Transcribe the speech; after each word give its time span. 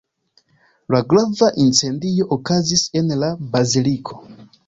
La 0.95 1.01
grava 1.13 1.49
incendio 1.65 2.27
okazis 2.37 2.87
en 3.01 3.13
la 3.25 3.31
baziliko. 3.55 4.21